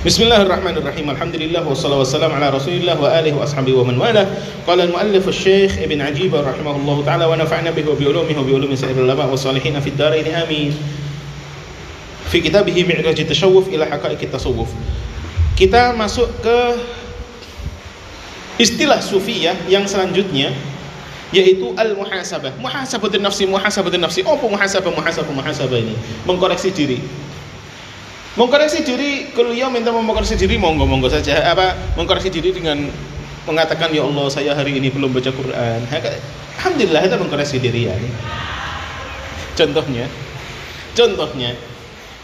[0.00, 1.12] Bismillahirrahmanirrahim.
[1.12, 4.24] Alhamdulillah wassalatu wassalamu ala Rasulillah wa alihi wa ashabihi wa man wala.
[4.64, 8.52] Qala al-muallif Syekh Ibn Ajib rahimahullah taala wa nafa'na bihi wa bi ulumihi wa bi
[8.56, 10.72] ulumi sa'iril ulama wa salihin fi darain amin.
[12.32, 14.72] Fi kitabih Mi'raj at-Tashawuf ila haqa'iq at-tasawuf.
[15.60, 16.80] Kita masuk ke
[18.56, 20.56] istilah sufiyah yang selanjutnya
[21.28, 22.56] yaitu al-muhasabah.
[22.56, 24.24] Muhasabatun nafsi, muhasabatun nafsi.
[24.24, 25.92] Apa muhasabah, muhasabah, muhasabah ini?
[26.24, 27.28] Mengkoreksi diri.
[28.38, 29.26] Mengkoreksi diri,
[29.58, 31.50] ya minta mengkoreksi diri, monggo monggo saja.
[31.50, 32.86] Apa mengkoreksi diri dengan
[33.42, 35.80] mengatakan ya Allah saya hari ini belum baca Quran.
[36.60, 37.94] Alhamdulillah itu mengkoreksi diri ya.
[39.58, 40.06] Contohnya,
[40.94, 41.58] contohnya.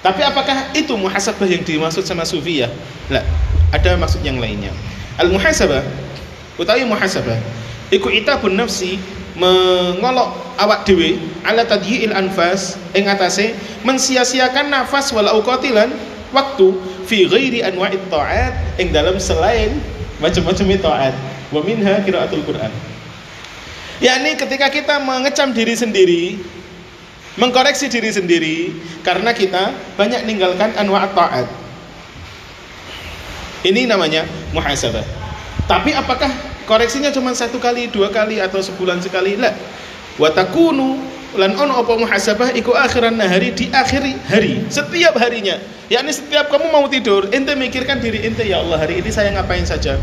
[0.04, 2.70] Tapi apakah itu muhasabah yang dimaksud sama sufiyah?
[3.10, 3.26] Lah,
[3.74, 4.70] ada maksud yang lainnya.
[5.18, 5.82] Al muhasabah,
[6.54, 7.34] utawi muhasabah,
[7.90, 9.02] iku itabun nafsi
[9.36, 13.52] mengolok awak dewi ala tadyi'il anfas ing atase
[13.84, 15.92] mensia-siakan nafas wal auqatilan
[16.32, 16.72] waktu
[17.04, 19.78] fi ghairi anwa'it ta'at ing dalam selain
[20.18, 21.14] macam-macam taat.
[21.52, 22.72] Wa minha qiraatul Quran.
[24.02, 26.24] Yakni ketika kita mengecam diri sendiri
[27.36, 28.56] mengkoreksi diri sendiri
[29.04, 31.46] karena kita banyak meninggalkan anwa'at ta'at.
[33.64, 34.24] Ini namanya
[34.56, 35.04] muhasabah.
[35.68, 36.30] Tapi apakah
[36.66, 39.38] koreksinya cuma satu kali, dua kali atau sebulan sekali?
[39.38, 39.54] Lah.
[40.18, 45.60] Watakunu lan ono apa muhasabah iku akhiran nahari di akhir hari setiap harinya.
[45.92, 49.62] Yakni setiap kamu mau tidur ente mikirkan diri ente ya Allah hari ini saya ngapain
[49.62, 50.00] saja?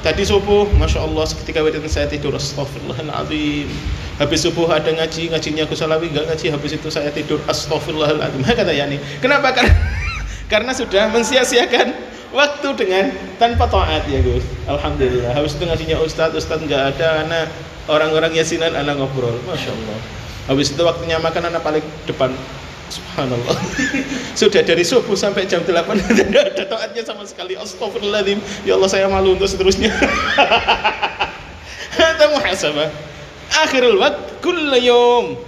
[0.00, 3.68] Tadi subuh masya Allah ketika wirid saya tidur astagfirullahaladzim.
[4.16, 8.40] Habis subuh ada ngaji ngajinya aku salawi enggak ngaji habis itu saya tidur astagfirullahaladzim.
[8.64, 9.52] Kata Yani kenapa?
[10.52, 13.04] Karena sudah mensia-siakan waktu dengan
[13.36, 14.46] tanpa taat ya Gus.
[14.66, 15.34] Alhamdulillah.
[15.34, 17.46] Habis itu ngasihnya Ustadz Ustadz nggak ada anak
[17.90, 19.34] orang-orang yasinan anak ngobrol.
[19.46, 19.98] Masya Allah.
[20.50, 22.30] Habis itu waktunya makan anak paling depan.
[22.90, 23.54] Subhanallah.
[24.40, 25.70] Sudah dari subuh sampai jam 8
[26.10, 27.54] Tidak ada taatnya sama sekali.
[27.54, 29.94] Astagfirullahaladzim Ya Allah saya malu untuk seterusnya.
[31.94, 32.90] Itu muhasabah.
[33.50, 35.38] Akhirul waqt Kulla yom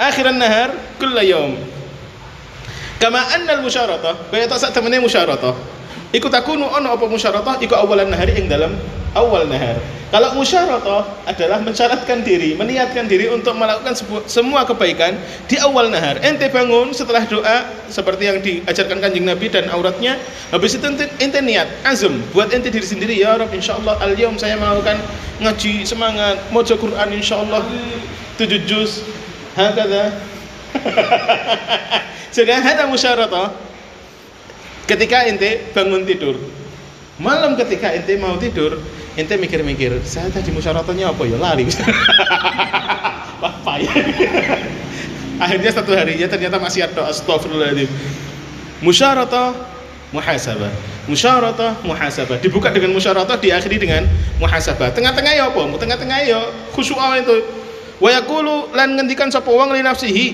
[0.00, 1.56] Akhiran nahar Kulla yom
[3.00, 4.28] Kama annal musyaratah.
[4.28, 5.79] Kaya tak saat temennya musyaratah
[6.10, 8.74] Iku takunu ono apa musyaratah iku awalan nahari ing dalam
[9.14, 9.78] awal nahar.
[10.10, 13.94] Kalau musyaratah adalah mensyaratkan diri, meniatkan diri untuk melakukan
[14.26, 15.14] semua kebaikan
[15.46, 16.18] di awal nahar.
[16.26, 20.18] Ente bangun setelah doa seperti yang diajarkan kanjeng Nabi dan auratnya.
[20.50, 24.34] Habis itu ente, ente niat, azam buat ente diri sendiri ya Rob insyaallah al yaum
[24.34, 24.98] saya melakukan
[25.38, 27.62] ngaji semangat, maca Quran insyaallah
[28.34, 29.06] tujuh juz.
[29.54, 30.14] Hakada.
[32.34, 33.69] Sudah ada musyaratah
[34.90, 36.34] ketika ente bangun tidur.
[37.22, 38.82] Malam ketika ente mau tidur
[39.14, 41.38] ente mikir-mikir saya tadi musyaratahnya apa ya?
[41.38, 41.70] Lari.
[43.40, 43.88] Apa ya
[45.44, 47.88] akhirnya satu harinya ternyata masih ada astagfirullahaladzim.
[48.84, 49.56] Musyaratah
[50.12, 50.68] muhasabah.
[51.08, 52.36] Musyaratah muhasabah.
[52.36, 54.04] Dibuka dengan musyaratah diakhiri dengan
[54.36, 54.92] muhasabah.
[54.92, 55.62] Tengah-tengah ya apa?
[55.72, 56.40] Tengah-tengah ya
[56.76, 57.48] khusyuk itu.
[57.96, 60.26] Wa yaqulu lan ngendikan sapa wong li nafsihi?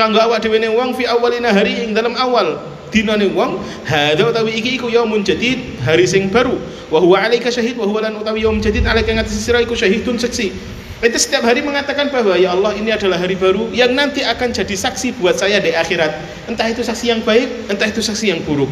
[0.00, 2.56] Kanggo awak dhewe wong fi awalina hari ing dalam awal
[2.90, 6.58] dinane wong hadza utawi iki iku yaumun jadid hari sing baru.
[6.86, 10.18] Wa huwa alaika syahid wa huwa lan utawi yaum jadid alaika ngatasi sira iku syahidun
[10.18, 14.48] saksi itu setiap hari mengatakan bahwa ya Allah ini adalah hari baru yang nanti akan
[14.48, 16.08] jadi saksi buat saya di akhirat.
[16.48, 18.70] Entah itu saksi yang baik entah itu saksi yang buruk.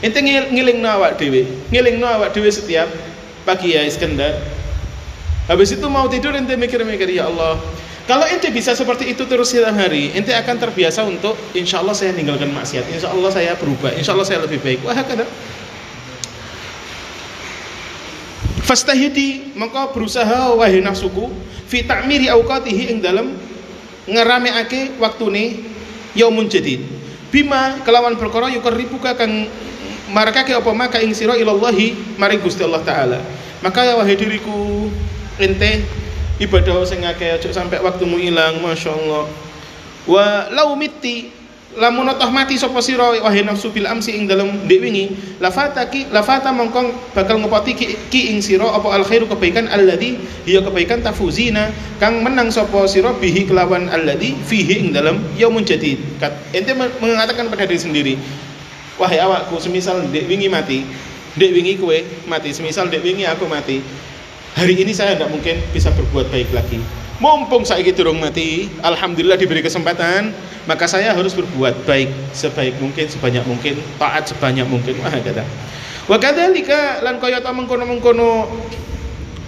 [0.00, 2.88] Ente ngiling awak dewe ngiling awak dewe setiap
[3.44, 4.40] pagi ya Iskandar.
[5.44, 7.60] Habis itu mau tidur ente mikir-mikir ya Allah
[8.08, 12.16] kalau ente bisa seperti itu terus setiap hari, ente akan terbiasa untuk insya Allah saya
[12.16, 14.80] meninggalkan maksiat, insya Allah saya berubah, insya Allah saya lebih baik.
[14.80, 15.28] Wah, kada.
[18.64, 21.28] Fastahidi maka berusaha wahai nafsuku
[21.68, 23.36] fi ta'miri awqatihi ing dalam
[24.08, 25.68] ngerameake waktune
[26.16, 26.80] yaumun jadid.
[27.28, 29.52] Bima kelawan perkara yukarribuka kang
[30.08, 33.20] marakake apa maka ing sira ilallahi maring Gusti Allah taala.
[33.60, 34.88] Maka ya wahai diriku
[35.36, 35.84] ente
[36.38, 39.26] ibadah sing akeh aja sampai waktumu ilang masyaallah.
[40.08, 41.34] Wa lau miti
[41.78, 45.04] lamun toh mati sapa sira wahai nafsu bil amsi ing dalem ndek wingi.
[45.38, 50.16] Lafataki lafata mongkong bakal ngepoti ki, ki ing sira apa al khairu kebaikan alladzi
[50.48, 51.70] hiya kebaikan tafuzina
[52.00, 56.00] kang menang sapa sira bihi kelawan alladzi fihi ing dalem yaumun jadid.
[56.56, 58.14] Ente mengatakan pada diri sendiri
[58.98, 60.82] wahai awakku semisal ndek wingi mati
[61.38, 61.94] ndek wingi kowe
[62.26, 63.78] mati semisal ndek wingi aku mati
[64.58, 66.82] hari ini saya tidak mungkin bisa berbuat baik lagi.
[67.22, 70.34] Mumpung saya durung mati alhamdulillah diberi kesempatan
[70.66, 74.98] maka saya harus berbuat baik sebaik mungkin sebanyak mungkin taat sebanyak mungkin.
[74.98, 75.46] Wah kata
[76.10, 78.50] wa kadzalika lan kaya ta mengkono-mengkono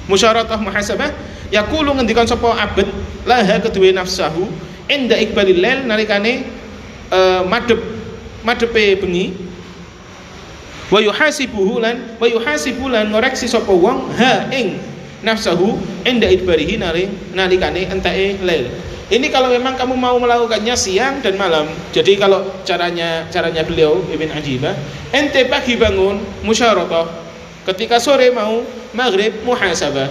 [0.07, 1.11] musyaratah muhasabah
[1.51, 2.87] yaqulu ngendikan sapa abad
[3.27, 4.47] laha kedue nafsahu
[4.87, 6.47] inda iqbalil lail nalikane
[7.11, 7.83] uh, madhep
[8.47, 9.35] madhepe bengi.
[10.91, 12.27] Wa yuhasibuhu lan wa
[13.07, 14.90] ngoreksi sapa wong ha ing
[15.21, 15.77] nafsahu
[16.09, 16.81] inda idbarihi
[17.35, 18.69] nalikane entake lail
[19.11, 21.67] ini kalau memang kamu mau melakukannya siang dan malam.
[21.91, 24.71] Jadi kalau caranya caranya beliau Ibn Ajibah,
[25.11, 27.11] ente pagi bangun musyaratah.
[27.67, 28.63] Ketika sore mau
[28.95, 30.07] maghrib muhasabah.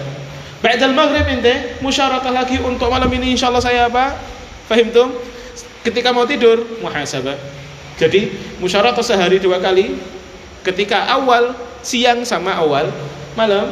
[0.60, 4.20] Ba'dal maghrib ente musyaratah lagi untuk malam ini insyaallah saya apa?
[4.68, 5.16] Fahim tuh?
[5.88, 7.40] Ketika mau tidur muhasabah.
[7.96, 9.96] Jadi musyaratah sehari dua kali.
[10.60, 12.92] Ketika awal siang sama awal
[13.40, 13.72] malam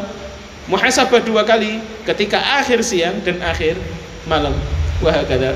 [0.68, 3.80] muhasabah dua kali ketika akhir siang dan akhir
[4.28, 4.54] malam.
[5.00, 5.56] Wahakada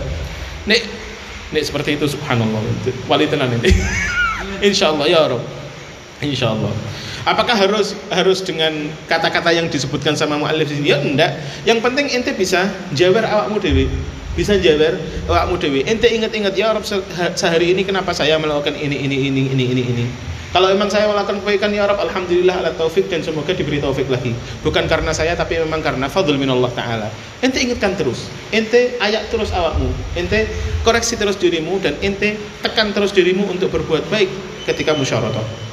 [0.68, 0.82] nek
[1.52, 2.60] nek seperti itu subhanallah.
[3.08, 3.72] Wali tenan ini.
[4.72, 5.44] Insyaallah ya Rob.
[6.22, 6.74] Insyaallah.
[7.22, 10.90] Apakah harus harus dengan kata-kata yang disebutkan sama muallif sini?
[10.90, 11.38] Ya enggak
[11.70, 12.66] yang penting ente bisa
[12.98, 13.86] jawer awakmu dewi
[14.34, 14.96] bisa jawer
[15.28, 16.86] awakmu dewi ente ingat-ingat ya Rob
[17.36, 20.06] sehari ini kenapa saya melakukan ini ini ini ini ini ini
[20.52, 24.36] kalau memang saya melakukan kebaikan ya Rabb, alhamdulillah ala taufik dan semoga diberi taufik lagi.
[24.68, 27.08] Bukan karena saya tapi memang karena fadl minallah taala.
[27.40, 28.28] Ente ingatkan terus.
[28.52, 29.88] Ente ayak terus awakmu.
[30.20, 30.52] Ente
[30.84, 34.28] koreksi terus dirimu dan ente tekan terus dirimu untuk berbuat baik
[34.68, 35.72] ketika musyawarah.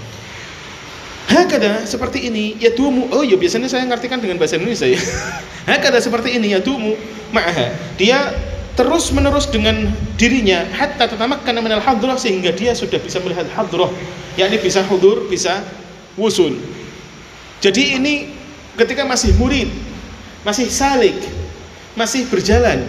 [1.26, 3.10] Hakada seperti ini ya tumu.
[3.10, 5.02] Oh ya biasanya saya ngartikan dengan bahasa Indonesia ya.
[5.74, 6.94] Hakada seperti ini ya tumu
[7.34, 7.98] ma'aha.
[7.98, 8.30] Dia
[8.78, 13.90] terus menerus dengan dirinya hatta tatamakkan minal hadrah sehingga dia sudah bisa melihat hadrah
[14.38, 15.66] yakni bisa hudur bisa
[16.14, 16.54] wusul.
[17.58, 18.30] Jadi ini
[18.78, 19.66] ketika masih murid
[20.46, 21.18] masih salik
[21.98, 22.86] masih berjalan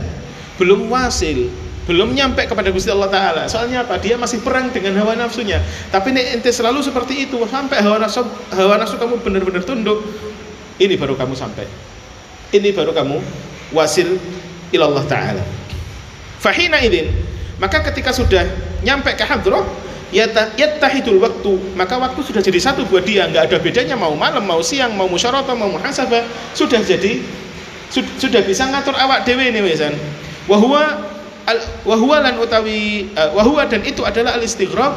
[0.61, 1.49] belum wasil
[1.89, 3.43] belum nyampe kepada Gusti Allah Ta'ala.
[3.49, 3.97] Soalnya apa?
[3.97, 5.57] dia masih perang dengan hawa nafsunya.
[5.89, 8.21] Tapi nih ente selalu seperti itu sampai hawa nafsu,
[8.53, 10.05] hawa nafsu kamu benar-benar tunduk
[10.77, 11.65] ini baru kamu sampai.
[12.53, 13.17] Ini baru kamu
[13.73, 14.21] wasil
[14.69, 15.58] ilallah Ta'ala
[16.39, 17.11] Fahina idin.
[17.59, 18.47] Maka ketika sudah
[18.81, 19.67] nyampe ke hadrah
[20.55, 21.53] yattahidul waktu.
[21.75, 23.27] Maka waktu sudah jadi satu buat dia.
[23.27, 26.23] Nggak ada bedanya mau malam mau siang mau musyawarah mau muhasabah.
[26.55, 27.19] Sudah jadi
[27.91, 29.97] sudah bisa ngatur awak dewe ini wesan
[30.45, 31.09] wahwa
[31.81, 34.93] wahwa lan utawi uh, wahwa dan itu adalah al istighraq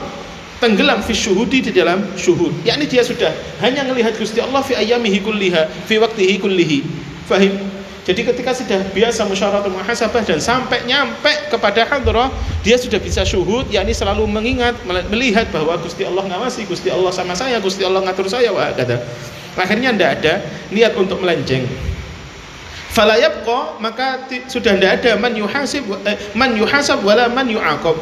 [0.60, 2.52] tenggelam fi syuhudi di dalam syuhud.
[2.62, 3.32] Yakni dia sudah
[3.64, 6.78] hanya melihat Gusti Allah fi ayamihi kulliha fi waktihi kullihi.
[7.26, 7.56] Fahim
[8.02, 12.34] jadi ketika sudah biasa musyawarah muhasabah dan sampai nyampe kepada hadrah,
[12.66, 14.75] dia sudah bisa syuhud, yakni selalu mengingat,
[15.06, 18.99] melihat bahwa Gusti Allah ngawasi, Gusti Allah sama saya, Gusti Allah ngatur saya, wah kata.
[19.54, 20.34] Akhirnya tidak ada
[20.75, 21.62] niat untuk melenceng.
[22.90, 27.96] Falayab kok maka sudah tidak ada man yuhasib eh, man yuhasab wala man yu'aqab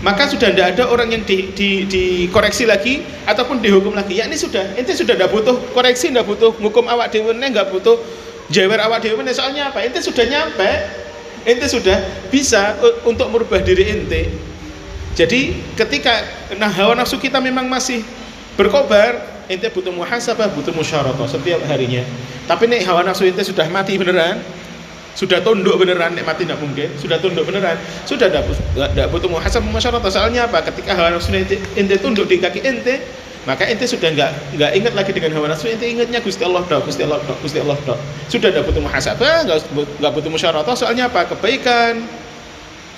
[0.00, 4.40] maka sudah tidak ada orang yang di, di, dikoreksi lagi ataupun dihukum lagi ya ini
[4.40, 8.00] sudah ente sudah tidak butuh koreksi tidak butuh hukum awak dewi nggak butuh
[8.50, 9.84] jewer awak dewi soalnya apa?
[9.84, 10.70] Ente sudah nyampe.
[11.42, 11.98] Ente sudah
[12.30, 14.52] bisa untuk merubah diri ente
[15.12, 16.24] jadi ketika
[16.56, 18.00] nah hawa nafsu kita memang masih
[18.56, 22.00] berkobar ente butuh muhasabah butuh musyaratah setiap harinya.
[22.48, 24.40] Tapi nih hawa nafsu ente sudah mati beneran
[25.12, 27.76] sudah tunduk beneran nek mati tidak mungkin sudah tunduk beneran
[28.08, 30.64] sudah tidak butuh muhasabah musyaratah soalnya apa?
[30.64, 33.04] Ketika hawa nafsu ente tunduk di kaki ente
[33.42, 36.86] maka ente sudah nggak nggak ingat lagi dengan hawa nafsu ente ingatnya gusti Allah dok
[36.86, 37.98] gusti Allah dok gusti Allah dok.
[38.30, 39.58] Sudah tidak butuh muhasabah nggak
[39.98, 41.26] nggak butuh musyawarah soalnya apa?
[41.26, 42.06] Kebaikan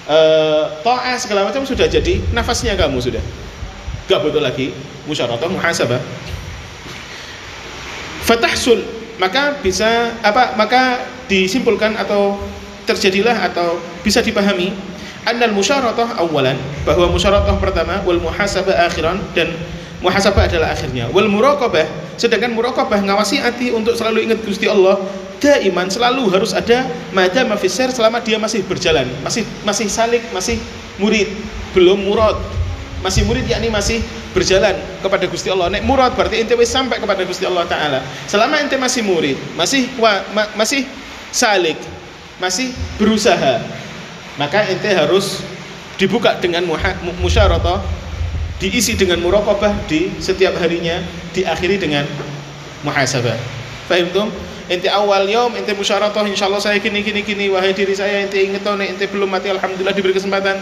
[0.04, 3.24] uh, to'ah segala macam sudah jadi nafasnya kamu sudah.
[4.04, 4.76] Nggak butuh lagi
[5.08, 6.00] musyawarah muhasabah.
[8.28, 8.84] Fatahsul
[9.16, 12.36] maka bisa apa maka disimpulkan atau
[12.84, 14.76] terjadilah atau bisa dipahami
[15.24, 19.48] annal musyaratah awalan bahwa musyaratah pertama wal muhasabah akhiran dan
[20.04, 21.08] muhasabah adalah akhirnya.
[21.10, 21.88] Wal muraqabah
[22.20, 25.00] sedangkan muraqabah ngawasi hati untuk selalu ingat Gusti Allah
[25.40, 30.60] daiman selalu harus ada madama fisir selama dia masih berjalan masih masih salik masih
[31.00, 31.32] murid
[31.72, 32.36] belum murad.
[33.04, 34.00] Masih murid yakni masih
[34.32, 34.72] berjalan
[35.04, 35.68] kepada Gusti Allah.
[35.68, 38.00] Nek murad berarti ente sampai kepada Gusti Allah taala.
[38.28, 40.84] Selama ente masih murid masih wa, ma, masih
[41.34, 41.76] salik
[42.38, 43.62] masih berusaha
[44.38, 45.42] maka ente harus
[45.98, 46.66] dibuka dengan
[47.22, 47.82] musyaratah
[48.64, 51.04] diisi dengan muraqabah di setiap harinya
[51.36, 52.08] diakhiri dengan
[52.80, 53.36] muhasabah.
[53.84, 54.32] Paham tuh
[54.72, 58.64] ente awal yom ente musyaratah insyaallah saya gini gini gini wahai diri saya ente inget
[58.64, 60.56] nek ente belum mati alhamdulillah diberi kesempatan.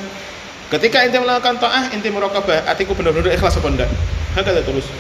[0.67, 3.91] Ketika ente melakukan taah ente muraqabah hatiku benar-benar ikhlas apa enggak?
[4.35, 4.91] Hakata terus.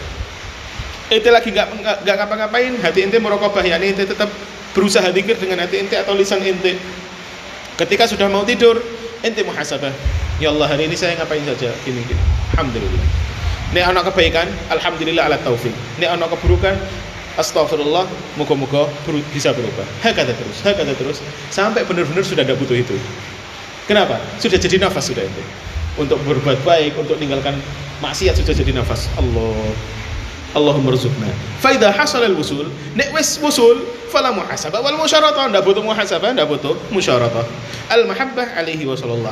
[1.10, 1.66] Ente lagi nggak
[2.06, 4.30] nggak ngapa-ngapain hati ente muraqabah yakni ente tetap
[4.78, 6.78] berusaha dikir dengan hati ente atau lisan ente
[7.82, 8.78] ketika sudah mau tidur
[9.26, 9.90] ente muhasabah.
[10.38, 11.74] Ya Allah hari ini saya ngapain saja?
[11.82, 13.04] Gini gini Alhamdulillah.
[13.72, 15.72] Nek ana kebaikan, alhamdulillah ala taufik.
[15.96, 16.76] Nek ana keburukan,
[17.40, 18.04] astagfirullah,
[18.36, 18.84] moga-moga
[19.32, 19.88] bisa berubah.
[20.04, 22.96] Hakata terus, hakata terus sampai benar-benar sudah tidak butuh itu.
[23.88, 24.20] Kenapa?
[24.36, 25.42] Sudah jadi nafas sudah itu.
[25.96, 27.56] Untuk berbuat baik, untuk meninggalkan
[28.04, 29.08] maksiat sudah jadi nafas.
[29.16, 29.72] Allah.
[30.52, 31.32] Allahumma rzuqna
[31.64, 36.36] fa idza hasala al wusul nek wis wusul fala muhasabah wal musyaratah ndak butuh muhasabah
[36.36, 37.48] ndak butuh musyaratah
[37.88, 39.30] al mahabbah alaihi wa sallallahu